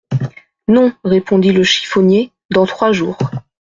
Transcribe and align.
Non, 0.67 0.91
répondit 1.03 1.51
le 1.51 1.61
chiffonnier, 1.61 2.31
dans 2.49 2.65
trois 2.65 2.91
jours. 2.91 3.19